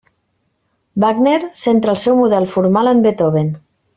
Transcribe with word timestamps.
Wagner 1.03 1.41
centra 1.65 1.93
el 1.95 2.01
seu 2.05 2.17
model 2.23 2.49
formal 2.55 2.93
en 2.95 3.05
Beethoven. 3.07 3.55